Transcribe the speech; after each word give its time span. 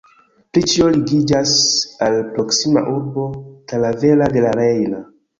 Pri 0.55 0.61
ĉio 0.69 0.85
ligiĝas 0.93 1.51
al 2.05 2.17
proksima 2.29 2.83
urbo 2.93 3.25
Talavera 3.73 4.31
de 4.37 4.43
la 4.47 4.55
Reina. 4.61 5.03